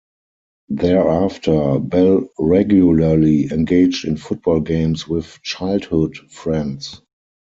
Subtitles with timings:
[0.69, 7.03] Thereafter, Bell regularly engaged in football games with childhood friends.